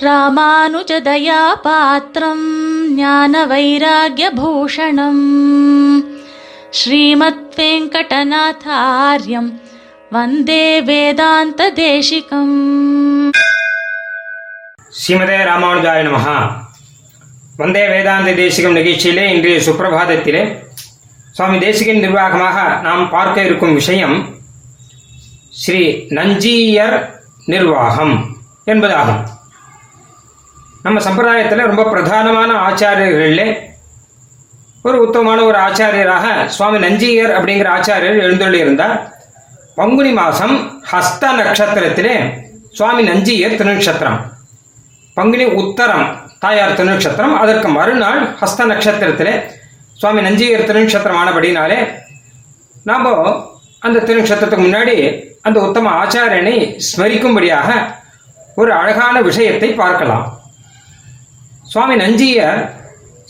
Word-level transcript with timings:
ராமானுஜதயாபாத்திரம் 0.00 2.44
ஞான 2.94 3.46
வைராகியபூஷணம் 3.46 5.22
ஸ்ரீமத் 6.70 7.54
வெங்கடநாதாரியம் 7.56 9.60
வந்தே 10.10 10.80
வேதாந்த 10.80 11.70
தேசிகம் 11.70 12.72
ஸ்ரீமதே 14.92 15.50
ராமானுஜாய 15.50 16.02
நமஹா. 16.02 16.62
வந்தே 17.56 17.88
வேதாந்த 17.88 18.32
தேசிகம் 18.32 18.76
நிகழ்ச்சியிலே 18.76 19.34
இன்றைய 19.34 19.58
சுப்பிரபாதத்திலே 19.58 20.62
சுவாமி 21.32 21.58
தேசிகன் 21.58 21.96
நிர்வாகமாக 21.96 22.82
நாம் 22.82 23.10
பார்க்க 23.10 23.42
இருக்கும் 23.42 23.74
விஷயம் 23.74 24.40
ஸ்ரீ 25.50 26.08
நஞ்சீயர் 26.08 27.10
நிர்வாகம் 27.46 28.38
என்பதாகும். 28.66 29.38
நம்ம 30.84 30.98
சம்பிரதாயத்தில் 31.06 31.68
ரொம்ப 31.70 31.82
பிரதானமான 31.84 32.50
ஆச்சாரியர்களிலே 32.68 33.46
ஒரு 34.82 34.98
உத்தமமான 35.06 35.42
ஒரு 35.48 35.58
ஆச்சாரியராக 35.58 36.26
சுவாமி 36.46 36.78
நஞ்சியர் 36.78 37.32
அப்படிங்கிற 37.36 37.68
ஆச்சாரியர் 37.78 38.22
எழுந்தொள்ளியிருந்தார் 38.26 38.94
பங்குனி 39.74 40.12
மாதம் 40.12 40.54
ஹஸ்த 40.92 41.32
நட்சத்திரத்திலே 41.40 42.14
சுவாமி 42.72 43.02
நஞ்சியர் 43.02 43.58
திருநட்சத்திரம் 43.60 44.18
பங்குனி 45.16 45.46
உத்தரம் 45.62 46.06
தாயார் 46.38 46.76
திருநட்சத்திரம் 46.76 47.36
அதற்கு 47.36 47.68
மறுநாள் 47.68 48.20
ஹஸ்த 48.40 48.66
நட்சத்திரத்திலே 48.72 49.34
சுவாமி 49.96 50.20
நஞ்சியர் 50.22 50.66
திருநட்சத்திரம் 50.70 51.20
ஆனபடினாலே 51.22 51.80
நாம் 52.84 53.08
அந்த 53.80 53.98
திருநட்சத்திரத்துக்கு 54.00 54.66
முன்னாடி 54.66 54.96
அந்த 55.42 55.58
உத்தம 55.60 55.90
ஆச்சாரியனை 56.02 56.56
ஸ்மரிக்கும்படியாக 56.88 57.68
ஒரு 58.56 58.72
அழகான 58.72 59.16
விஷயத்தை 59.20 59.68
பார்க்கலாம். 59.74 60.24
சுவாமி 61.72 61.96
நஞ்சியர் 61.96 62.60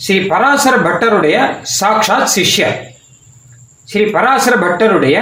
ஸ்ரீ 0.05 0.17
பராசர 0.29 0.75
பட்டருடைய 0.87 1.37
சாக்ஷாத் 1.79 2.31
சிஷ்யர். 2.35 2.77
ஸ்ரீ 3.89 4.05
பராசர 4.15 4.55
பட்டருடைய 4.57 5.17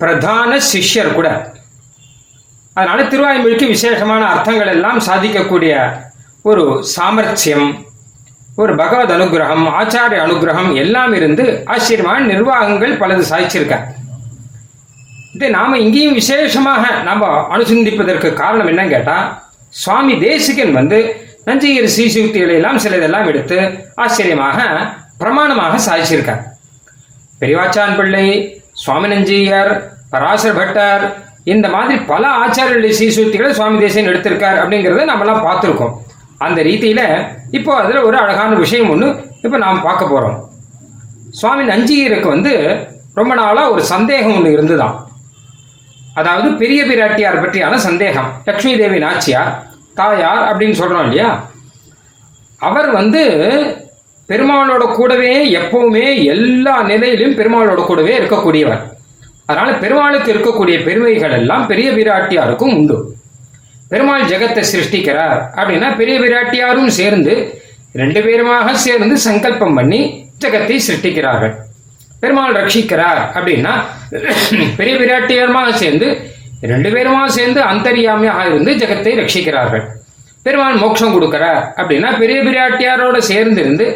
பிரதான 0.00 0.50
சிஷ்யர் 0.72 1.10
கூட. 1.14 1.28
அதனால 2.76 3.00
திருவாய்மொழிக்கு 3.02 3.66
விசேஷமான 3.68 4.22
அர்த்தங்கள் 4.26 4.70
எல்லாம் 4.76 5.00
சாதிக்கக்கூடிய 5.08 5.74
ஒரு 6.42 6.62
சாமர்த்தியம் 6.94 7.68
ஒரு 8.62 8.72
பகவத் 8.80 9.12
அனுகிரகம் 9.16 9.66
ஆச்சாரிய 9.80 10.22
அனுகிரகம் 10.24 10.70
எல்லாம் 10.82 11.12
இருந்து 11.12 11.44
ஆச்சரியமான 11.74 12.18
நிர்வாகங்கள் 12.32 12.94
பலது 13.02 13.24
சாதிச்சிருக்க 13.30 13.76
இது 15.34 15.46
நாம 15.50 15.78
இங்கேயும் 15.78 16.18
விசேஷமாக 16.20 16.84
நாம 17.02 17.30
அனுசந்திப்பதற்கு 17.54 18.28
காரணம் 18.42 18.70
என்னன்னு 18.72 18.94
கேட்டா 18.96 19.16
சுவாமி 19.82 20.14
தேசிகன் 20.18 20.72
வந்து 20.72 20.98
நஞ்சையர் 21.48 21.94
சீசுக்திகளை 21.96 22.54
எல்லாம் 22.60 22.78
சிலதெல்லாம் 22.84 23.26
எடுத்து 23.30 23.58
ஆச்சரியமாக 24.04 24.58
பிரமாணமாக 25.20 25.74
சாதிச்சிருக்கார். 25.86 26.42
பெரியவாச்சான் 27.40 27.96
பிள்ளை 27.98 28.24
சுவாமி 28.82 29.08
நஞ்சியர் 29.12 29.72
பராசர 30.12 30.52
பட்டர் 30.58 31.04
இந்த 31.52 31.66
மாதிரி 31.74 31.94
பல 32.10 32.24
ஆச்சாரியர்களுடைய 32.42 32.94
சீசுக்திகளை 33.00 33.50
சுவாமி 33.58 33.76
தேசியன் 33.82 34.10
எடுத்திருக்கார் 34.12 34.60
அப்படிங்கிறத 34.62 35.04
நம்மலாம் 35.12 35.44
பார்த்துருக்கோம். 35.48 35.94
அந்த 36.44 36.58
ரீதியில 36.68 37.02
இப்போ 37.58 37.72
அதுல 37.82 38.02
ஒரு 38.08 38.16
அழகான 38.22 38.56
விஷயம் 38.64 38.90
ஒன்று 38.94 39.08
இப்போ 39.46 39.58
நாம் 39.64 39.84
பார்க்க 39.88 40.12
போறோம். 40.12 40.38
சுவாமி 41.40 41.64
நஞ்சியருக்கு 41.72 42.28
வந்து 42.36 42.54
ரொம்ப 43.20 43.32
நாளா 43.40 43.62
ஒரு 43.74 43.82
சந்தேகம் 43.94 44.36
ஒன்று 44.38 44.54
இருந்துதான். 44.56 44.96
அதாவது 46.20 46.48
பெரிய 46.62 46.80
பிராட்டியார் 46.88 47.42
பற்றியான 47.44 47.78
சந்தேகம் 47.88 48.28
லக்ஷ்மி 48.48 48.72
தேவி 48.80 48.98
நாச்சியார் 49.06 49.52
தாயார் 50.00 50.44
அப்படின்னு 50.50 50.80
சொல்றோம் 50.80 51.04
இல்லையா? 51.06 51.30
அவர் 52.68 52.88
வந்து 52.98 53.22
பெருமாளோட 54.28 54.84
கூடவே 54.98 55.32
எப்பவுமே 55.60 56.06
எல்லா 56.34 56.74
நிலையிலும் 56.90 57.36
பெருமாளோட 57.40 57.80
கூடவே 57.88 58.12
இருக்கக்கூடியவர். 58.20 58.82
அதனால 59.46 59.70
பெருமாளுக்கு 59.82 60.28
இருக்கக்கூடிய 60.34 60.76
பெருமைகள் 60.86 61.34
எல்லாம் 61.40 61.66
பெரிய 61.70 61.88
பிராட்டியாருக்கும் 61.96 62.74
உண்டு. 62.78 62.96
பெருமாள் 63.92 64.28
ஜெகத்தை 64.30 64.62
சிருஷ்டிக்கிறார் 64.72 65.40
அப்படின்னா 65.58 65.88
பெரிய 66.00 66.16
பிராட்டியாரும் 66.20 66.92
சேர்ந்து 67.00 67.34
ரெண்டு 68.00 68.20
பேருமாக 68.26 68.70
சேர்ந்து 68.86 69.16
சங்கல்பம் 69.26 69.76
பண்ணி 69.78 70.00
ஜெகத்தை 70.44 70.76
சிருஷ்டிக்கிறார்கள். 70.86 71.54
பெருமாள் 72.22 72.56
ரட்சிக்கிறார் 72.58 73.20
அப்படின்னா 73.36 73.74
பெரிய 74.78 74.94
பிராட்டியாருமாக 75.02 75.70
சேர்ந்து 75.82 76.08
ரெண்டு 76.72 76.90
பேருமா 76.94 77.22
சேர்ந்து 77.36 77.60
அந்தரியாமியாக 77.72 78.42
இருந்து 78.50 78.72
ஜெகத்தை 78.80 79.12
ரட்சிக்கிறார்கள். 79.20 79.84
பெருமாள் 80.46 80.80
மோட்சம் 80.82 81.14
கொடுக்கிறார் 81.16 81.62
அப்படின்னா 81.80 82.08
பெரிய 82.20 82.38
பிராட்டியாரோட 82.46 83.16
சேர்ந்து 83.30 83.60
இருந்து 83.64 83.86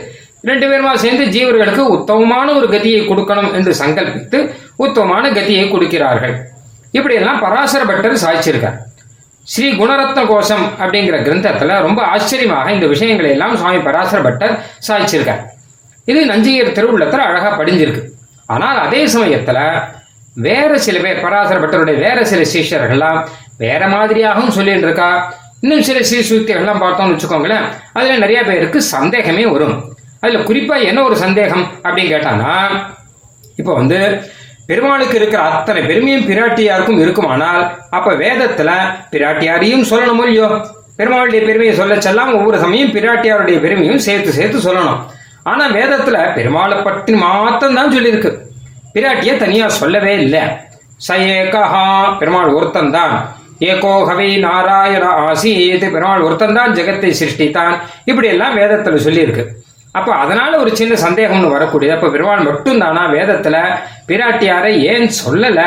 ரெண்டு 0.48 0.66
பேருமா 0.70 0.92
சேர்ந்து 1.04 1.24
ஜீவர்களுக்கு 1.34 1.82
உத்தமமான 1.96 2.46
ஒரு 2.58 2.66
கதியை 2.74 3.00
கொடுக்கணும் 3.10 3.50
என்று 3.58 3.72
சங்கல்பித்து 3.80 4.38
உத்தமமான 4.84 5.24
கதியை 5.38 5.64
கொடுக்கிறார்கள். 5.74 6.34
இப்படியெல்லாம் 6.98 7.40
பராசர 7.44 7.82
பட்டர் 7.90 8.22
சாய்ச்சிருக்கார். 8.24 8.78
ஸ்ரீ 9.52 9.68
குணரத்ன 9.80 10.22
கோஷம் 10.30 10.64
அப்படிங்கிற 10.80 11.16
கிரந்தத்துல 11.26 11.76
ரொம்ப 11.86 12.00
ஆச்சரியமாக 12.12 12.72
இந்த 12.76 12.86
விஷயங்களை 12.94 13.30
எல்லாம் 13.36 13.54
சுவாமி 13.60 13.80
பராசர 13.88 14.18
பட்டர் 14.26 14.54
சாய்ச்சிருக்கார். 14.88 15.42
இது 16.12 16.20
நஞ்சியர் 16.32 16.76
திருவுள்ளத்துல 16.78 17.24
அழகா 17.30 17.50
படிஞ்சிருக்கு. 17.60 18.02
ஆனால் 18.54 18.78
அதே 18.86 19.00
சமயத்துல 19.14 19.60
வேற 20.38 20.78
சில 20.78 20.98
பேர் 20.98 21.20
பராசர 21.20 21.60
பட்டருடைய 21.60 21.98
வேற 21.98 22.24
சில 22.24 22.42
சிஷ்யர்கள்லாம் 22.52 23.28
வேற 23.56 23.88
மாதிரியாகவும் 23.88 24.48
சொல்லிட்டு 24.48 24.80
இருக்கா 24.80 25.34
இன்னும் 25.60 25.82
சில 25.82 25.98
சீசுக்திகள்லாம் 25.98 26.82
பார்த்தோம்னு 26.82 27.14
வச்சுக்கோங்களேன். 27.14 27.64
அதுல 27.92 28.16
நிறைய 28.16 28.42
பேருக்கு 28.42 28.82
சந்தேகமே 28.82 29.46
வரும். 29.46 29.76
அதுல 30.20 30.38
குறிப்பா 30.38 30.82
என்ன 30.82 31.02
ஒரு 31.02 31.16
சந்தேகம் 31.16 31.64
அப்படின்னு 31.84 32.12
கேட்டானா 32.14 32.52
இப்போ 33.56 33.74
வந்து 33.74 34.22
பெருமாளுக்கு 34.66 35.16
இருக்கிற 35.16 35.42
அத்தனை 35.42 35.82
பெருமையும் 35.82 36.26
பிராட்டியாருக்கும் 36.26 37.00
இருக்குமானால் 37.00 37.62
அப்ப 37.90 38.12
வேதத்துல 38.12 38.70
பிராட்டியாரையும் 39.10 39.84
சொல்லணும் 39.90 40.22
இல்லையோ? 40.24 40.48
பெருமாளுடைய 40.98 41.44
பெருமையை 41.46 41.74
சொல்ல 41.74 41.94
செல்லாம் 41.96 42.34
ஒவ்வொரு 42.34 42.58
சமயம் 42.58 42.88
பிராட்டியாருடைய 42.88 43.60
பெருமையும் 43.60 43.98
சேர்த்து 43.98 44.32
சேர்த்து 44.32 44.72
சொல்லணும். 44.72 45.00
ஆனா 45.42 45.68
வேதத்துல 45.68 46.34
பெருமாளை 46.36 46.82
பற்றி 46.84 47.14
மாத்திரம் 47.14 47.74
தான் 47.74 47.92
சொல்லியிருக்கு. 47.92 48.30
பிராட்டிய 48.94 49.32
தனியா 49.44 49.66
சொல்லவே 49.80 50.14
இல்லை. 50.24 50.42
ச 51.06 51.16
ஏகஹா 51.34 51.84
பெருமாள் 52.20 52.54
ஒருத்தன் 52.58 52.94
தான் 52.96 53.14
ஏகோ 53.70 53.92
ஹவை 54.08 54.28
நாராயண 54.44 55.04
ஆசீத் 55.28 55.86
பெருமாள் 55.94 56.24
ஒருத்தன் 56.26 56.58
தான் 56.58 56.74
ஜெகத்தை 56.78 57.10
சிருஷ்டித்தான். 57.20 57.74
இப்படி 58.10 58.28
எல்லாம் 58.34 58.56
வேதத்துல 58.60 59.00
சொல்லியிருக்கு. 59.06 59.44
அப்ப 59.98 60.10
அதனால 60.22 60.52
ஒரு 60.62 60.70
சின்ன 60.80 60.94
சந்தேகம்னு 61.04 61.54
வரக்கூடியது. 61.54 61.94
அப்ப 61.96 62.10
பெருமாள் 62.14 62.46
மட்டும் 62.48 62.80
தானா 62.82 63.02
வேதத்துல 63.14 63.56
பிராட்டியாரை 64.08 64.72
ஏன் 64.92 65.08
சொல்லல 65.22 65.60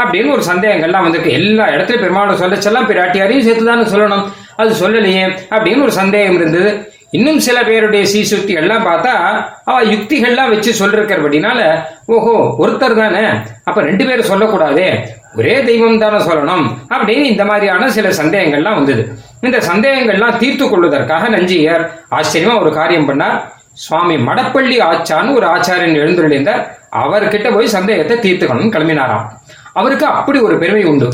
அப்படின்னு 0.00 0.34
ஒரு 0.36 0.44
சந்தேகங்கள்லாம் 0.50 1.06
வந்திருக்கு. 1.06 1.36
எல்லா 1.40 1.66
இடத்துலயும் 1.74 2.04
பெருமாளும் 2.04 2.40
சொல்லச்செல்லாம் 2.42 2.88
பிராட்டியாரையும் 2.90 3.46
சேர்த்துதானே 3.48 3.86
சொல்லணும். 3.94 4.26
அது 4.62 4.72
சொல்லலையே 4.82 5.24
அப்படின்னு 5.54 5.86
ஒரு 5.86 5.94
சந்தேகம் 6.00 6.38
இருந்தது. 6.40 6.70
இன்னும் 7.10 7.38
சில 7.38 7.64
பேருடைய 7.64 8.04
சீசுக்தி 8.14 8.54
எல்லாம் 8.54 8.86
பார்த்தா 8.86 9.44
அவ 9.64 9.82
யுக்திகள்லாம் 9.82 10.48
வச்சு 10.48 10.86
சொல்லிருக்கிறபடினால 10.86 11.82
ஓஹோ 12.06 12.54
ஒருத்தர் 12.58 12.94
தானே. 12.94 13.26
அப்ப 13.64 13.82
ரெண்டு 13.82 14.06
பேரும் 14.06 14.26
சொல்லக்கூடாதே. 14.26 15.06
ஒரே 15.36 15.62
தெய்வம் 15.62 15.98
தானே 15.98 16.16
சொல்லணும். 16.16 16.66
அப்படின்னு 16.92 17.22
இந்த 17.22 17.44
மாதிரியான 17.44 17.90
சில 17.90 18.08
சந்தேகங்கள்லாம் 18.08 18.74
வந்தது. 18.74 19.18
இந்த 19.40 19.58
சந்தேகங்கள்லாம் 19.58 20.36
தீர்த்து 20.36 20.68
கொள்வதற்காக 20.68 21.28
நஞ்சியர் 21.28 22.02
ஆச்சரியமா 22.10 22.60
ஒரு 22.60 22.72
காரியம் 22.72 23.08
பண்ணார். 23.08 23.40
சுவாமி 23.72 24.16
மடப்பள்ளி 24.16 24.80
ஆச்சான்னு 24.80 25.34
ஒரு 25.34 25.46
ஆச்சாரியன் 25.46 25.98
எழுந்துள்ளிருந்தார் 26.02 26.66
அவர்கிட்ட 26.92 27.54
போய் 27.54 27.66
சந்தேகத்தை 27.66 28.16
தீர்த்துக்கணும்னு 28.16 28.74
கிளம்பினாராம். 28.74 29.26
அவருக்கு 29.72 30.06
அப்படி 30.06 30.38
ஒரு 30.38 30.58
பெருமை 30.58 30.84
உண்டு. 30.84 31.08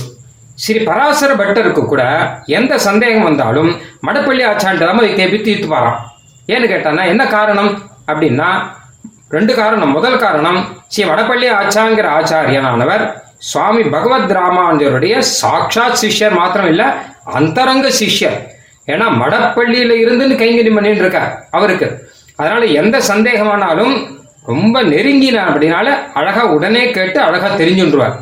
ஸ்ரீ 0.56 0.78
பராசர 0.78 1.34
பட்டருக்கு 1.34 1.86
கூட 1.86 2.02
எந்த 2.46 2.78
சந்தேகம் 2.78 3.22
வந்தாலும் 3.22 3.80
மடப்பள்ளி 4.06 4.42
ஆச்சாண்ட 4.50 4.78
தான் 4.78 4.98
போய் 4.98 5.14
கேள்வி 5.14 5.38
தீர்த்துப்பாராம் 5.38 5.98
ஏன்னு 6.48 6.66
கேட்டானா 6.72 7.06
என்ன 7.06 7.26
காரணம்? 7.26 7.82
அப்படின்னா 8.06 8.48
ரெண்டு 9.28 9.54
காரணம். 9.54 9.90
முதல் 9.90 10.18
காரணம் 10.18 10.58
ஸ்ரீ 10.88 11.04
வடப்பள்ளி 11.04 11.46
ஆச்சாங்கிற 11.60 12.06
ஆச்சாரியனானவர் 12.18 13.12
சுவாமி 13.38 13.82
பகவத் 13.82 14.32
ராமானுஜருடைய 14.32 15.18
சாட்சாத் 15.18 15.98
சிஷ்யர் 16.02 16.34
மாத்திரம் 16.34 16.68
இல்ல 16.68 16.96
அந்தரங்க 17.24 17.88
சிஷ்யர். 18.00 18.38
ஏன்னா 18.86 19.06
மடப்பள்ளியில 19.22 19.92
இருந்துன்னு 20.04 20.36
கைங்கறி 20.42 20.74
பண்ணிட்டு 20.74 21.00
இருக்கார் 21.00 21.46
அவருக்கு. 21.50 22.10
அதனால 22.36 22.64
எந்த 22.64 23.00
சந்தேகமானாலும் 23.08 24.20
ரொம்ப 24.46 24.82
நெருங்கின 24.82 25.40
அப்படின்னால 25.48 25.88
அழகா 26.14 26.44
உடனே 26.44 26.90
கேட்டு 26.90 27.20
அழகா 27.20 27.56
தெரிஞ்சுன்றுவார். 27.56 28.14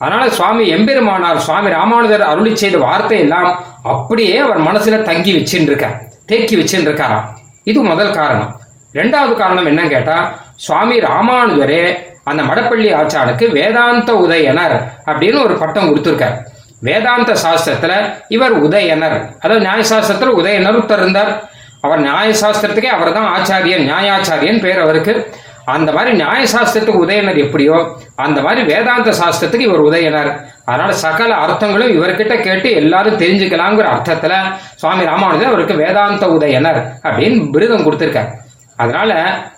அதனால 0.00 0.24
சுவாமி 0.38 0.64
எம்பெருமானார் 0.76 1.44
சுவாமி 1.46 1.68
ராமானுஜர் 1.76 2.24
அருளி 2.30 2.52
செய்த 2.62 2.76
வார்த்தை 2.86 3.18
எல்லாம் 3.24 3.48
அப்படியே 3.92 4.34
அவர் 4.46 4.60
மனசுல 4.68 4.96
தங்கி 5.10 5.32
வச்சுன்னு 5.36 5.70
இருக்கார் 5.70 5.96
தேக்கி 6.30 6.54
வச்சுட்டு 6.60 6.88
இருக்காராம் 6.88 7.26
இது 7.70 7.80
முதல் 7.92 8.16
காரணம். 8.18 8.50
ரெண்டாவது 8.98 9.32
காரணம் 9.40 9.68
என்னன்னு 9.70 9.94
கேட்டா 9.94 10.16
சுவாமி 10.66 10.96
ராமானுஜரே 11.08 11.80
அந்த 12.30 12.42
மடப்பள்ளி 12.42 12.88
ஆச்சானுக்கு 13.00 13.46
வேதாந்த 13.56 14.12
உதயனர் 14.24 14.76
அப்படின்னு 15.10 15.38
ஒரு 15.46 15.54
பட்டம் 15.62 15.88
கொடுத்துருக்கார். 15.88 16.36
வேதாந்த 16.88 17.32
சாஸ்திரத்துல 17.42 17.92
இவர் 18.36 18.54
உதயனர் 18.66 19.18
அதாவது 19.42 19.64
நியாயசாஸ்திரத்துல 19.68 20.32
உதயனர் 20.40 20.78
ஒருத்தர் 20.78 21.02
இருந்தார். 21.04 21.32
அவர் 21.84 22.00
நியாய 22.06 22.28
சாஸ்திரத்துக்கே 22.42 22.90
அவர் 22.96 23.16
தான் 23.16 23.28
ஆச்சாரியன் 23.36 23.84
நியாயாச்சாரியன் 23.90 24.62
பேர் 24.64 24.80
அவருக்கு. 24.84 25.12
அந்த 25.66 25.92
மாதிரி 25.92 26.16
நியாய 26.16 26.44
சாஸ்திரத்துக்கு 26.52 27.02
உதயனர் 27.04 27.44
எப்படியோ 27.44 27.96
அந்த 28.14 28.42
மாதிரி 28.42 28.62
வேதாந்த 28.62 29.10
சாஸ்திரத்துக்கு 29.10 29.66
இவர் 29.68 29.82
உதயனர். 29.82 30.30
அதனால 30.64 30.92
சகல 30.92 31.34
அர்த்தங்களும் 31.34 31.92
இவர்கிட்ட 31.96 32.40
கேட்டு 32.40 32.70
எல்லாரும் 32.72 33.18
தெரிஞ்சுக்கலாங்கிற 33.18 33.86
அர்த்தத்துல 33.94 34.34
சுவாமி 34.74 35.04
ராமானுஜர் 35.04 35.46
அவருக்கு 35.46 35.74
வேதாந்த 35.74 36.26
உதயனர் 36.26 36.80
அப்படின்னு 37.02 37.50
விருதம் 37.50 37.86
கொடுத்திருக்கார். 37.86 38.28
அதனால 38.76 39.12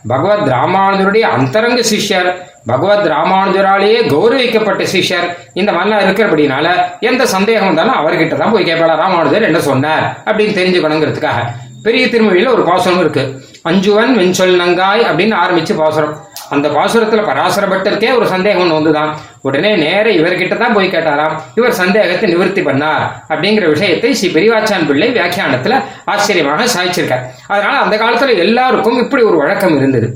பகவத் 0.06 0.48
ராமானுஜருடைய 0.48 1.20
அந்தரங்க 1.20 1.80
சிஷ்யர் 1.80 2.28
பகவத் 2.66 3.06
ராமானுஜராலேயே 3.06 4.00
கௌரவிக்கப்பட்ட 4.08 4.86
சிஷ்யர் 4.92 5.36
இந்த 5.54 5.72
மாதிரிலாம் 5.72 6.04
இருக்கிறபடினால 6.06 6.68
எந்த 7.00 7.26
சந்தேகம் 7.26 7.74
வந்தாலும் 7.74 7.98
அவர்கிட்ட 7.98 8.36
தான் 8.36 8.52
போய் 8.52 8.64
கேட்பாளா 8.64 8.96
ராமானுஜர் 8.96 9.42
என்ன 9.42 9.60
சொன்னார்? 9.60 10.22
அப்படின்னு 10.24 10.58
தெரிஞ்சுக்கணுங்கிறதுக்காக. 10.60 11.40
பெரிய 11.88 12.04
திருமொழியில் 12.12 12.54
ஒரு 12.54 12.62
பாசுரம் 12.70 13.02
இருக்கு. 13.04 13.22
அஞ்சுவன் 13.68 14.12
வெஞ்சொல் 14.20 14.58
நங்காய் 14.62 15.02
அப்படின்னு 15.08 15.34
ஆரம்பிச்சு 15.42 15.74
பாசுரம். 15.82 16.14
அந்த 16.54 16.66
பாசுரத்துல 16.76 17.22
பராசர 17.28 17.64
பட்டருக்கே 17.70 18.10
ஒரு 18.18 18.26
சந்தேகம் 18.32 18.62
ஒன்று 18.64 18.76
வந்துதான். 18.78 19.10
உடனே 19.46 19.70
நேர 19.82 20.06
இவர்கிட்ட 20.18 20.54
தான் 20.62 20.74
போய் 20.76 20.92
கேட்டாராம். 20.94 21.34
இவர் 21.58 21.78
சந்தேகத்தை 21.80 22.28
நிவர்த்தி 22.32 22.62
பண்ணார் 22.68 23.04
அப்படிங்கிற 23.32 23.66
விஷயத்தை 23.74 24.10
ஸ்ரீ 24.20 24.28
பெரியவாச்சான் 24.36 24.86
பிள்ளை 24.90 25.08
வியாக்கியானத்துல 25.16 25.76
ஆச்சரியமாக 26.12 26.68
சாய்ச்சிருக்கார். 26.76 27.24
அதனால 27.54 27.74
அந்த 27.84 27.96
காலத்துல 28.04 28.36
எல்லாருக்கும் 28.46 29.00
இப்படி 29.04 29.24
ஒரு 29.30 29.38
வழக்கம் 29.42 29.76
இருந்தது. 29.80 30.08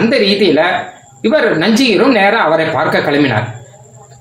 அந்த 0.00 0.16
ரீதியில 0.24 0.62
இவர் 1.28 1.48
நஞ்சியரும் 1.64 2.16
நேரா 2.20 2.40
அவரை 2.48 2.66
பார்க்க 2.78 3.06
கிளம்பினார். 3.08 3.46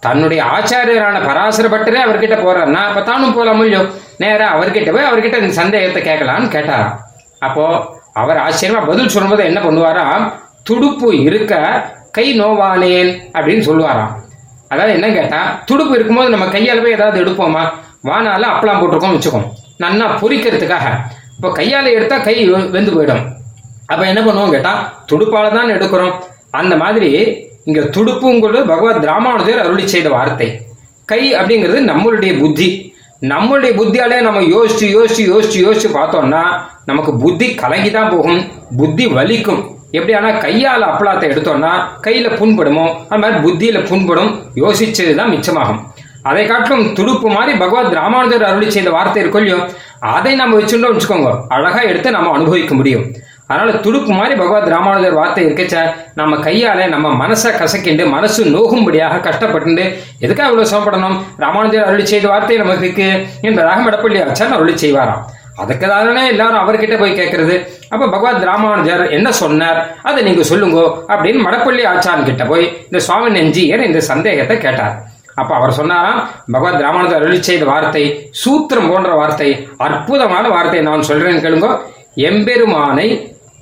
தன்னுடைய 0.05 0.41
ஆச்சாரியரான 0.55 1.17
பராசர 1.27 1.67
பட்டரே 1.67 1.99
அவர்கிட்ட 2.05 2.35
போறாருன்னா 2.45 2.81
அப்ப 2.89 3.01
தானும் 3.11 3.37
போலாம் 3.37 3.61
இல்லையோ 3.63 3.83
நேராக 4.23 4.53
அவர்கிட்ட 4.55 4.91
போய் 4.95 5.09
அவர்கிட்ட 5.09 5.41
இந்த 5.43 5.53
சந்தேகத்தை 5.61 6.01
கேட்கலான்னு 6.09 6.47
கேட்டாராம். 6.55 6.95
அப்போ 7.45 7.63
அவர் 8.21 8.39
ஆச்சரியமா 8.45 8.81
பதில் 8.89 9.13
சொல்லும்போது 9.15 9.43
என்ன 9.49 9.59
பண்ணுவாராம்? 9.67 10.25
துடுப்பு 10.69 11.07
இருக்க 11.27 11.53
கை 12.17 12.27
நோவானேன் 12.41 13.11
அப்படின்னு 13.37 13.63
சொல்லுவாராம். 13.69 14.13
அதாவது 14.73 14.93
என்ன 14.97 15.07
கேட்டா 15.17 15.39
துடுப்பு 15.69 15.93
இருக்கும்போது 15.95 16.29
நம்ம 16.33 16.45
கையால் 16.55 16.81
போய் 16.83 16.97
ஏதாவது 16.97 17.17
எடுப்போமா? 17.23 17.63
வானால 18.09 18.45
அப்பளம் 18.53 18.79
போட்டிருக்கோம் 18.79 19.15
வச்சுக்கோம். 19.15 19.47
நன்னா 19.83 20.05
பொரிக்கிறதுக்காக 20.21 20.87
இப்போ 21.35 21.49
கையால 21.59 21.85
எடுத்தா 21.97 22.17
கை 22.27 22.35
வெந்து 22.75 22.91
போயிடும். 22.95 23.23
அப்ப 23.91 24.01
என்ன 24.11 24.21
பண்ணுவோம் 24.27 24.53
கேட்டா 24.55 24.73
துடுப்பால 25.11 25.51
தான் 25.57 25.73
எடுக்கிறோம். 25.75 26.15
அந்த 26.61 26.73
மாதிரி 26.83 27.09
இங்க 27.69 27.81
துடுப்புங்கிறது 27.95 28.59
பகவத் 28.71 29.07
ராமானுஜர் 29.11 29.63
அருளி 29.65 29.85
செய்த 29.93 30.09
வார்த்தை. 30.09 30.47
கை 31.11 31.21
அப்படிங்கிறது 31.39 31.79
நம்மளுடைய 31.91 32.33
புத்தி. 32.39 32.67
நம்மளுடைய 33.21 33.71
புத்தியாலே 33.79 34.21
நம்ம 34.21 34.41
யோசிச்சு 34.41 34.81
யோசிச்சு 34.81 35.17
யோசிச்சு 35.17 35.55
யோசிச்சு 35.55 35.89
பார்த்தோம்னா 35.93 36.41
நமக்கு 36.85 37.17
புத்தி 37.17 37.55
கலங்கி 37.55 37.91
தான் 37.91 38.09
போகும். 38.09 38.41
புத்தி 38.77 39.05
வலிக்கும். 39.07 39.73
எப்படி 39.91 40.13
ஆனா 40.13 40.29
கையால 40.29 40.89
அப்பளாத்தை 40.89 41.27
எடுத்தோம்னா 41.29 41.71
கையில 42.01 42.29
புண்படுமோ 42.39 42.95
அது 43.09 43.21
மாதிரி 43.21 43.39
புத்தியில 43.39 43.87
புண்படும். 43.87 44.43
யோசிச்சதுதான் 44.55 45.31
மிச்சமாகும். 45.35 45.79
அதை 46.23 46.45
காட்டிலும் 46.45 46.93
துடுப்பு 46.93 47.29
மாதிரி 47.29 47.57
பகவத் 47.57 47.93
ராமானுஜர் 47.93 48.43
அருளி 48.43 48.71
செய்த 48.71 48.89
வார்த்தை 48.89 49.21
இருக்கும் 49.21 49.69
அதை 49.99 50.35
நம்ம 50.35 50.59
வச்சுட்டோம் 50.59 50.97
வச்சுக்கோங்க. 50.97 51.41
அழகா 51.47 51.79
எடுத்து 51.79 52.11
நம்ம 52.11 52.31
அனுபவிக்க 52.31 52.75
முடியும். 52.75 53.15
அதனால 53.47 53.71
துடுப்பு 53.85 54.11
மாதிரி 54.19 54.35
பகவத் 54.41 54.69
ராமானுஜர் 54.75 55.17
வார்த்தை 55.19 55.41
இருக்கச்ச 55.47 55.77
நம்ம 56.19 56.37
கையால 56.45 56.87
நம்ம 56.93 57.07
மனசை 57.21 57.49
கசக்கிண்டு 57.61 58.03
மனசு 58.15 58.43
நோகும்படியாக 58.55 59.19
கஷ்டப்பட்டு 59.27 59.85
எதுக்காக 60.25 60.49
இவ்வளவு 60.51 60.71
சோப்படணும் 60.73 61.17
ராமானுஜர் 61.43 61.87
அருளி 61.87 62.05
செய்த 62.05 62.27
வார்த்தை 62.33 62.57
நமக்கு 62.63 62.85
இருக்கு 62.87 63.09
என்பதாக 63.49 63.81
மடப்பள்ளி 63.87 64.19
ஆச்சான் 64.27 64.55
அருளி 64.57 64.75
செய்வாராம். 64.83 65.23
அதுக்கு 65.63 65.85
தானே 65.89 66.23
எல்லாரும் 66.31 66.61
அவர்கிட்ட 66.61 66.95
போய் 67.01 67.17
கேட்கறது 67.19 67.55
அப்ப 67.93 68.07
பகவத் 68.15 68.45
ராமானுஜர் 68.49 69.03
என்ன 69.17 69.29
சொன்னார்? 69.41 69.79
அதை 70.07 70.19
நீங்க 70.27 70.43
சொல்லுங்க 70.51 70.79
அப்படின்னு 71.11 71.39
மடப்பள்ளி 71.47 71.83
ஆச்சான் 71.91 72.25
கிட்ட 72.29 72.45
போய் 72.51 72.65
இந்த 72.87 73.01
சுவாமி 73.07 73.29
நெஞ்சியர் 73.37 73.85
இந்த 73.89 73.99
சந்தேகத்தை 74.09 74.57
கேட்டார். 74.65 74.95
அப்ப 75.41 75.51
அவர் 75.59 75.77
சொன்னாராம் 75.79 76.19
பகவத் 76.55 76.83
ராமானுஜர் 76.87 77.21
அருளி 77.21 77.39
செய்த 77.49 77.63
வார்த்தை 77.71 78.03
சூத்திரம் 78.41 78.89
போன்ற 78.91 79.13
வார்த்தை 79.21 79.49
அற்புதமான 79.87 80.45
வார்த்தை 80.55 80.81
நான் 80.89 81.07
சொல்றேன்னு 81.11 81.45
கேளுங்க. 81.45 81.69
எம்பெருமானை 82.29 83.07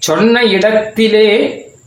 சொன்ன 0.05 0.43
இடத்திலே 0.55 1.27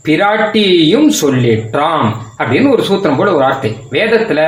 பிராட்டியும் 0.05 1.09
சொல்லிட்டான் 1.21 2.05
அப்படின்னு 2.39 2.69
ஒரு 2.71 2.83
சூத்திரம் 2.89 3.17
போல 3.17 3.29
ஒரு 3.33 3.43
வார்த்தை. 3.45 3.71
வேதத்துல 3.91 4.39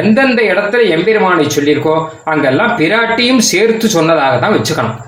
எந்தெந்த 0.00 0.42
இடத்துல 0.42 0.82
எம்பெருமானை 0.88 1.46
சொல்லியிருக்கோ 1.56 1.94
அங்கெல்லாம் 2.24 2.72
பிராட்டியும் 2.80 3.42
சேர்த்து 3.50 3.88
சொன்னதாக 3.88 4.36
தான் 4.38 4.54
வச்சுக்கணும். 4.56 4.98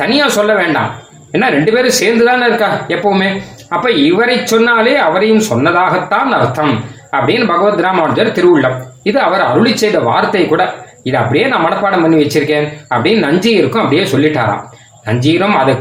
தனியா 0.00 0.28
சொல்ல 0.28 0.54
வேண்டாம். 0.54 0.90
ஏன்னா 1.32 1.48
ரெண்டு 1.56 1.72
பேரும் 1.72 1.98
சேர்ந்து 2.00 2.24
தானே 2.24 2.46
இருக்கா 2.46 2.70
எப்பவுமே. 2.88 3.28
அப்ப 3.68 3.90
இவரை 3.90 4.36
சொன்னாலே 4.52 4.96
அவரையும் 5.08 5.44
சொன்னதாகத்தான் 5.50 6.30
அர்த்தம் 6.38 6.74
அப்படின்னு 7.16 7.46
பகவத் 7.46 7.84
ராமானுஜர் 7.86 8.36
திருவுள்ளம். 8.38 8.76
இது 9.02 9.20
அவர் 9.20 9.40
அருளி 9.40 9.76
செய்த 9.76 9.98
வார்த்தை 10.10 10.48
கூட. 10.48 10.62
இது 11.02 11.16
அப்படியே 11.16 11.46
நான் 11.46 11.64
மனப்பாடம் 11.66 12.04
பண்ணி 12.04 12.18
வச்சிருக்கேன் 12.22 12.68
அப்படின்னு 12.94 13.24
நஞ்சீருக்கும் 13.28 13.84
அப்படியே 13.84 14.04
சொல்லிட்டாராம். 14.14 14.64
நஞ்சீரும் 15.06 15.56
அதை 15.60 15.74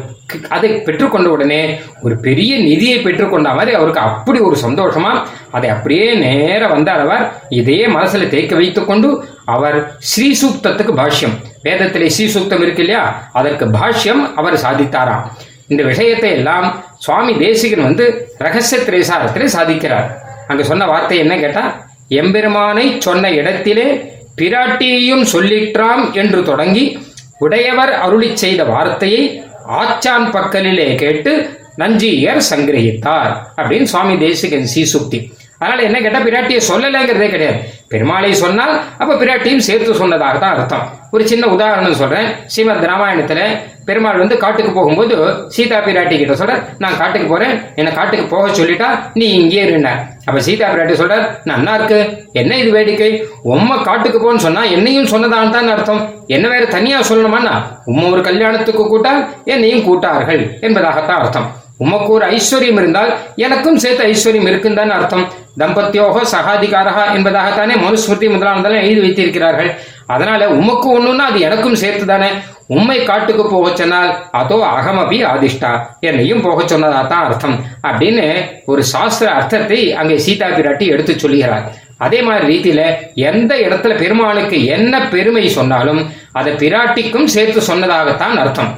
அதை 0.49 0.69
பெற்றுக்கொண்ட 0.69 1.25
உடனே 1.25 1.79
ஒரு 2.01 2.19
பெரிய 2.19 2.57
நிதியை 2.57 2.97
பெற்றுக்கொண்ட 3.03 3.49
மாதிரி 3.55 3.73
அவருக்கு 3.73 3.99
அப்படி 3.99 4.39
ஒரு 4.39 4.57
சந்தோஷமா 4.63 5.21
அதை 5.51 5.69
அப்படியே 5.69 6.13
நேர 6.13 6.67
வந்தார் 6.67 6.99
அவர். 6.99 7.33
இதே 7.49 7.85
மனசுல 7.85 8.27
தேக்க 8.27 8.55
வைத்துக் 8.55 8.87
கொண்டு 8.87 9.25
அவர் 9.45 9.91
சூக்தத்துக்கு 10.15 10.93
பாஷ்யம். 11.01 11.35
வேதத்திலே 11.63 12.09
ஸ்ரீசூக்தம் 12.17 12.61
இருக்கு 12.61 12.83
இல்லையா? 12.85 13.29
அதற்கு 13.33 13.65
பாஷ்யம் 13.65 14.33
அவர் 14.33 14.53
சாதித்தாராம். 14.53 15.25
இந்த 15.67 15.83
விஷயத்தை 15.83 16.31
எல்லாம் 16.31 16.83
சுவாமி 16.97 17.37
தேசிகன் 17.37 17.83
வந்து 17.83 18.31
ரகசிய 18.37 18.81
திரைசாரத்திலே 18.81 19.47
சாதிக்கிறார். 19.57 20.07
அங்க 20.47 20.63
சொன்ன 20.63 20.85
வார்த்தை 20.85 21.17
என்ன 21.17 21.37
கேட்டா? 21.37 21.87
எம்பெருமானை 22.07 22.95
சொன்ன 22.99 23.31
இடத்திலே 23.31 24.17
பிராட்டியையும் 24.37 25.25
சொல்லிற்றாம் 25.33 26.11
என்று 26.11 26.43
தொடங்கி 26.43 26.99
உடையவர் 27.39 27.93
அருளி 27.93 28.35
செய்த 28.35 28.63
வார்த்தையை 28.63 29.43
ஆச்சான் 29.69 30.31
பக்கலிலே 30.31 30.95
கேட்டு 30.95 31.31
நஞ்சியர் 31.77 32.41
சங்கிரகித்தார் 32.49 33.33
அப்படின்னு 33.57 33.83
சுவாமி 33.83 34.17
தேசிகன் 34.17 34.67
சீசுக்தி 34.75 35.19
அதனால 35.61 35.83
என்ன 35.87 35.97
கேட்டா 36.03 36.19
பிராட்டியை 36.25 36.61
சொல்லலைங்கிறதே 36.69 37.27
கிடையாது. 37.33 37.59
பெருமாளை 37.91 38.29
சொன்னால் 38.43 38.73
அப்ப 39.01 39.17
பிராட்டியும் 39.21 39.65
சேர்த்து 39.67 39.99
சொன்னதாக 40.01 40.37
தான் 40.43 40.53
அர்த்தம். 40.55 40.85
ஒரு 41.15 41.23
சின்ன 41.31 41.45
உதாரணம் 41.55 41.99
சொல்றேன். 42.01 42.27
ஸ்ரீமத் 42.53 42.87
ராமாயணத்துல 42.89 43.41
பெருமாள் 43.87 44.21
வந்து 44.21 44.35
காட்டுக்கு 44.41 44.71
போகும்போது 44.71 45.15
சீதா 45.55 45.77
பிராட்டி 45.85 46.15
கிட்ட 46.17 46.33
சொல்ற 46.41 46.55
நான் 46.83 46.97
காட்டுக்கு 47.01 47.27
போறேன். 47.31 47.53
என்னை 47.79 47.91
காட்டுக்கு 47.93 48.25
போக 48.33 48.47
சொல்லிட்டா 48.59 48.89
நீ 49.19 49.27
இங்கே 49.39 49.61
இருந்த 49.67 49.91
அப்ப 50.27 50.39
சீதா 50.47 50.67
பிராட்டி 50.73 50.95
சொல்ற 51.01 51.15
நன்னா 51.49 51.73
இருக்கு. 51.79 51.99
என்ன 52.41 52.57
இது 52.61 52.71
வேடிக்கை? 52.77 53.11
உம்மை 53.53 53.77
காட்டுக்கு 53.87 54.19
போன்னு 54.25 54.45
சொன்னா 54.47 54.63
என்னையும் 54.75 55.11
சொன்னதான் 55.13 55.55
தான் 55.55 55.71
அர்த்தம். 55.75 56.03
என்ன 56.35 56.47
வேற 56.47 56.65
தனியா 56.77 56.99
சொல்லணுமான்னா 57.11 57.55
உம்மை 57.85 58.05
ஒரு 58.11 58.21
கல்யாணத்துக்கு 58.29 58.85
கூட்டால் 58.93 59.23
என்னையும் 59.53 59.85
கூட்டார்கள். 59.89 60.43
என்பதாகத்தான் 60.67 61.21
அர்த்தம். 61.23 61.49
உமக்கு 61.83 62.09
ஒரு 62.17 62.25
ஐஸ்வர்யம் 62.37 62.79
இருந்தால் 62.81 63.11
எனக்கும் 63.45 63.79
சேர்த்து 63.83 64.03
ஐஸ்வர்யம் 64.11 64.49
இருக்குன்னு 64.51 64.79
தானே 64.79 64.93
அர்த்தம். 64.97 65.25
தம்பத்தியோக 65.61 66.17
சகாதிகாரகா 66.33 67.05
என்பதாகத்தானே 67.17 67.75
மனுஸ்மிருதி 67.85 68.27
முதலானதெல்லாம் 68.35 68.85
எழுதி 68.87 69.01
வைத்திருக்கிறார்கள். 69.05 69.69
அதனால 70.13 70.41
உமக்கு 70.59 70.87
ஒண்ணுன்னா 70.97 71.25
அது 71.31 71.39
எனக்கும் 71.47 71.77
சேர்த்து 71.81 72.05
தானே 72.11 72.29
உண்மை 72.75 72.97
காட்டுக்கு 73.09 73.43
போக 73.51 73.67
சொன்னால் 73.81 74.09
அதோ 74.39 74.57
அகமபி 74.75 75.17
ஆதிஷ்டா. 75.31 75.71
என்னையும் 76.09 76.43
போக 76.47 76.59
சொன்னதா 76.71 77.01
தான் 77.13 77.25
அர்த்தம். 77.27 77.55
அப்படின்னு 77.89 78.25
ஒரு 78.71 78.81
சாஸ்திர 78.93 79.27
அர்த்தத்தை 79.37 79.79
அங்கே 80.01 80.17
சீதா 80.25 80.49
பிராட்டி 80.57 80.87
எடுத்து 80.95 81.15
சொல்லுகிறார். 81.23 81.65
அதே 82.05 82.19
மாதிரி 82.27 82.45
ரீதியில 82.51 82.81
எந்த 83.29 83.51
இடத்துல 83.67 83.95
பெருமாளுக்கு 84.03 84.59
என்ன 84.75 84.93
பெருமை 85.15 85.45
சொன்னாலும் 85.57 86.01
அதை 86.41 86.53
பிராட்டிக்கும் 86.61 87.31
சேர்த்து 87.37 87.61
சொன்னதாகத்தான் 87.71 88.37
அர்த்தம். 88.43 88.71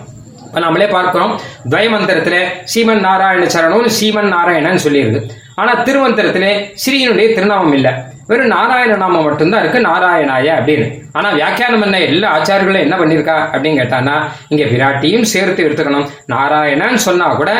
நம்மளே 0.59 0.87
பார்க்கிறோம் 0.87 1.39
துவயமந்திரத்துல 1.69 2.37
சீமன் 2.73 2.99
நாராயண 2.99 3.43
சரணம்னு 3.45 3.91
சீமன் 3.99 4.31
நாராயணன் 4.35 4.83
சொல்லியிருக்கு. 4.83 5.21
ஆனா 5.55 5.83
திருமந்திரத்திலே 5.83 6.51
ஸ்ரீனுடைய 6.83 7.33
திருநாமம் 7.33 7.73
இல்ல. 7.73 8.09
வெறும் 8.27 8.47
நாராயண 8.47 8.95
நாமம் 8.95 9.23
மட்டும்தான் 9.23 9.59
இருக்கு 9.59 9.79
நாராயணாய 9.79 10.47
அப்படின்னு. 10.59 10.85
ஆனா 11.13 11.29
வியாக்கியானம் 11.29 11.81
என்ன 11.81 11.99
எல்லா 11.99 12.27
ஆச்சாரியர்களும் 12.37 12.85
என்ன 12.85 12.95
பண்ணிருக்கா 12.95 13.35
அப்படின்னு 13.53 13.81
கேட்டானா 13.81 14.15
இங்க 14.47 14.63
விராட்டியும் 14.63 15.21
சேர்த்து 15.21 15.67
எடுத்துக்கணும். 15.67 16.07
நாராயணன் 16.25 16.97
சொன்னா 16.97 17.27
கூட 17.33 17.51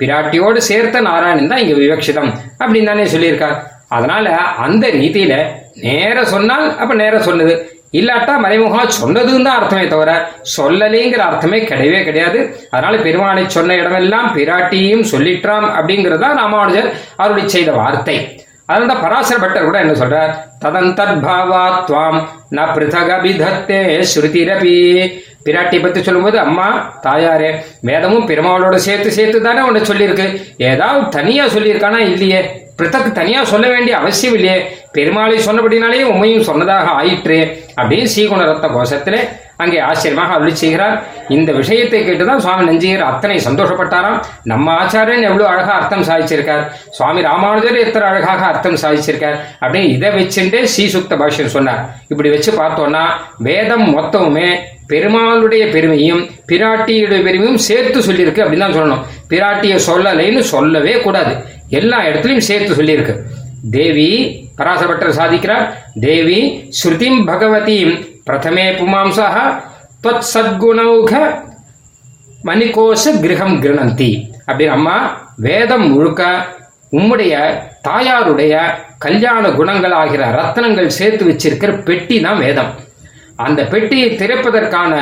பிராட்டியோடு 0.00 0.56
சேர்த்த 0.56 1.00
நாராயணன் 1.00 1.48
தான் 1.48 1.58
இங்க 1.58 1.74
விவக்ஷிதம் 1.74 2.30
அப்படின்னு 2.58 2.84
தானே 2.84 3.04
சொல்லியிருக்கார் 3.04 3.58
அதனால 3.88 4.36
அந்த 4.36 4.88
ரீதியில 4.88 5.46
நேர 5.74 6.24
சொன்னால் 6.24 6.78
அப்ப 6.78 6.94
நேர 6.94 7.20
சொன்னது 7.20 7.79
இல்லாட்டா 7.98 8.34
மறைமுகமா 8.44 8.82
சொன்னதுன்னு 9.00 9.46
தான் 9.46 9.58
அர்த்தமே 9.60 9.84
தவிர 9.92 10.10
சொல்லலேங்கிற 10.56 11.22
அர்த்தமே 11.28 11.58
கிடையவே 11.70 12.00
கிடையாது. 12.08 12.40
அதனால 12.74 12.96
பெருமானை 13.06 13.44
சொன்ன 13.56 13.76
இடமெல்லாம் 13.82 14.28
பிராட்டியும் 14.36 15.08
சொல்லிற்றாம் 15.12 15.66
அப்படிங்கிறது 15.78 16.22
தான் 16.26 16.38
ராமானுஜர் 16.42 16.88
அருளி 17.24 17.44
செய்த 17.48 17.72
வார்த்தை. 17.80 18.16
அதனால 18.66 18.88
தான் 18.92 19.02
பராசர 19.04 19.36
பட்டர் 19.42 19.66
கூட 19.68 19.78
என்ன 19.84 19.94
சொல்றார்? 20.02 20.32
ததந்தர்பாவா 20.64 21.64
துவாம் 21.88 22.20
ந 22.56 22.66
பிருதகபிதத்தே 22.74 23.80
ஸ்ருதிரபி. 24.12 24.76
பிராட்டி 25.46 25.76
பத்தி 25.82 26.00
சொல்லும்போது 26.02 26.38
அம்மா 26.46 26.68
தாயாரே 27.04 27.50
வேதமும் 27.88 28.26
பெருமாளோட 28.30 28.76
சேர்த்து 28.86 29.10
சேர்த்து 29.18 29.38
தானே 29.46 29.60
உன்னை 29.68 29.80
சொல்லியிருக்கு. 29.90 30.26
ஏதாவது 30.70 31.08
தனியா 31.18 31.44
சொல்லியிருக்கானா 31.54 32.00
இல்லையே? 32.12 32.40
பிறத்தக்கு 32.80 33.12
தனியா 33.12 33.44
சொல்ல 33.44 33.68
வேண்டிய 33.68 33.96
அவசியம் 33.96 34.34
இல்லையே. 34.34 34.58
பெருமாளை 34.96 35.36
சொன்னபடினாலே 35.48 36.02
உண்மையும் 36.12 36.48
சொன்னதாக 36.50 36.88
ஆயிற்று 37.00 37.38
அப்படின்னு 37.76 38.08
சீகுண 38.16 38.42
ரத்த 38.50 38.68
கோஷத்திலே 38.68 39.20
அங்கே 39.56 39.78
ஆச்சரியமாக 39.78 40.34
அருளி 40.34 40.54
செய்கிறார். 40.54 40.94
இந்த 41.28 41.52
விஷயத்தை 41.52 41.98
கேட்டுதான் 42.02 42.42
சுவாமி 42.44 42.64
நஞ்சியர் 42.64 43.02
அத்தனை 43.08 43.36
சந்தோஷப்பட்டாராம். 43.48 44.16
நம்ம 44.42 44.72
ஆச்சாரியன் 44.84 45.26
எவ்வளவு 45.28 45.46
அழகா 45.46 45.72
அர்த்தம் 45.72 46.04
சாதிச்சிருக்கார். 46.08 46.64
சுவாமி 46.90 47.20
ராமானுஜர் 47.20 47.82
எத்தனை 47.84 48.08
அழகாக 48.08 48.46
அர்த்தம் 48.46 48.78
சாதிச்சிருக்கார். 48.82 49.36
அப்படின்னு 49.60 49.92
இதை 49.96 50.10
வச்சுட்டே 50.10 50.62
ஸ்ரீசுக்த 50.72 51.18
பாஷ்யம் 51.22 51.54
சொன்னார். 51.56 51.82
இப்படி 52.08 52.30
வச்சு 52.30 52.52
பார்த்தோம்னா 52.52 53.04
வேதம் 53.38 53.86
மொத்தமுமே 53.98 54.50
பெருமாளுடைய 54.92 55.64
பெருமையும் 55.72 56.22
பிராட்டியுடைய 56.48 57.20
பெருமையும் 57.26 57.62
சேர்த்து 57.68 57.98
சொல்லியிருக்கு 58.00 58.44
அப்படின்னு 58.44 58.66
தான் 58.66 58.78
சொல்லணும். 58.78 59.04
பிராட்டியை 59.28 59.78
சொல்லலைன்னு 59.88 60.40
சொல்லவே 60.54 60.94
கூடாது. 61.00 61.32
எல்லா 61.70 62.02
இடத்துலையும் 62.02 62.46
சேர்த்து 62.48 62.82
சொல்லியிருக்கு. 62.82 63.14
தேவி 63.70 64.08
பராசபட்டர் 64.56 65.16
சாதிக்கிறார். 65.16 65.66
தேவி 66.00 66.38
ஸ்ருதிம் 66.82 67.20
பகவதியும் 67.26 67.96
பிரதமே 68.26 68.66
புமாம்சா 68.80 69.28
தொத் 70.02 70.22
சத்குணௌக 70.34 71.12
மணிகோஷ 72.44 73.20
கிரகம் 73.20 73.62
கிரணந்தி. 73.62 74.10
அப்படின்னு 74.46 74.76
அம்மா 74.78 74.96
வேதம் 75.36 75.92
முழுக்க 75.92 76.46
உம்முடைய 76.92 77.34
தாயாருடைய 77.88 78.54
கல்யாண 78.98 79.50
குணங்கள் 79.50 79.92
ஆகிற 79.92 80.22
ரத்னங்கள் 80.30 80.86
சேர்த்து 80.86 81.24
வச்சிருக்கிற 81.26 81.84
பெட்டி 81.84 82.20
தான் 82.20 82.38
வேதம். 82.38 82.72
அந்த 83.36 83.64
பெட்டியை 83.64 84.10
திறப்பதற்கான 84.10 84.94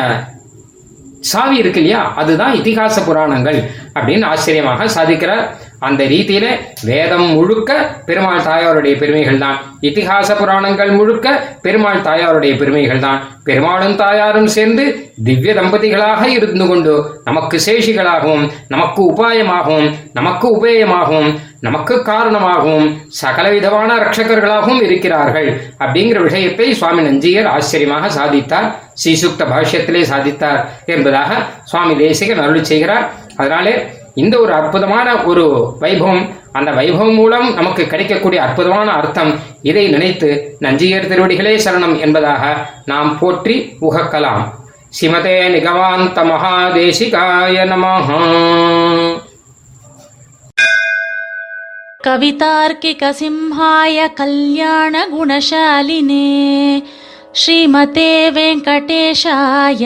சாவி 1.21 1.57
இருக்கு 1.57 1.81
இல்லையா? 1.81 2.15
அதுதான் 2.15 2.55
இதிகாச 2.55 3.05
புராணங்கள் 3.05 3.71
அப்படின்னு 3.95 4.25
ஆச்சரியமாக 4.25 4.85
சாதிக்கிறார். 4.85 5.47
அந்த 5.87 6.03
ரீதியில 6.05 6.47
வேதம் 6.89 7.27
முழுக்க 7.37 7.73
பெருமாள் 8.07 8.47
தாயாருடைய 8.49 8.95
பெருமைகள் 9.03 9.43
தான் 9.45 9.59
இத்திகாச 9.89 10.29
புராணங்கள் 10.39 10.93
முழுக்க 10.99 11.27
பெருமாள் 11.65 12.07
தாயாருடைய 12.09 12.53
பெருமைகள் 12.61 13.05
தான் 13.07 13.21
பெருமாளும் 13.49 13.99
தாயாரும் 14.03 14.49
சேர்ந்து 14.57 14.85
திவ்ய 15.27 15.53
தம்பதிகளாக 15.59 16.23
இருந்து 16.37 16.65
கொண்டு 16.67 16.95
நமக்கு 17.29 17.57
சேஷிகளாகவும் 17.67 18.47
நமக்கு 18.75 19.03
உபாயமாகவும் 19.13 19.89
நமக்கு 20.19 20.47
உபேயமாகவும் 20.57 21.31
நமக்கு 21.67 21.95
காரணமாகவும் 22.09 22.89
சகலவிதமான 23.21 23.91
ரட்சகர்களாகவும் 24.03 24.83
இருக்கிறார்கள். 24.89 25.49
அப்படிங்கிற 25.83 26.19
விஷயத்தை 26.27 26.67
சுவாமி 26.81 27.03
நஞ்சியர் 27.03 27.49
ஆச்சரியமாக 27.55 28.11
சாதித்தார். 28.19 28.69
ஸ்ரீசுக்த 29.03 29.43
பாஷ்யத்திலே 29.53 30.03
சாதித்தார் 30.13 30.61
என்பதாக 30.95 31.41
சுவாமி 31.65 31.97
தேசிகன் 32.05 32.43
அருள் 32.45 32.69
செய்கிறார். 32.71 33.07
அதனாலே 33.37 33.75
இந்த 34.18 34.34
ஒரு 34.40 34.52
அற்புதமான 34.54 35.08
ஒரு 35.26 35.46
வைபவம் 35.80 36.24
அந்த 36.54 36.70
வைபவம் 36.72 37.16
மூலம் 37.16 37.48
நமக்கு 37.54 37.84
கிடைக்கக்கூடிய 37.86 38.40
அற்புதமான 38.42 38.88
அர்த்தம் 38.92 39.32
இதை 39.64 39.86
நினைத்து 39.88 40.30
நஞ்சியர் 40.60 41.10
திருவடிகளே 41.12 41.56
சரணம் 41.58 41.96
என்பதாக 42.00 42.44
நாம் 42.86 43.12
போற்றி 43.20 43.58
உகக்கலாம் 43.82 44.44
சிமதே 44.94 45.38
நிகவாந்த 45.50 46.26
மகாதேசிகாய 46.26 47.66
நமஹா 47.68 48.24
कवितार्किकसिंहाय 52.02 53.98
कल्याणगुणशालिने 54.18 55.06
श्रीमते 57.36 58.10
वेङ्कटेशाय 58.32 59.84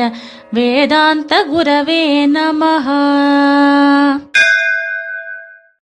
వేదాంత 0.55 1.33
గురవే 1.49 2.27
నమ. 2.27 2.63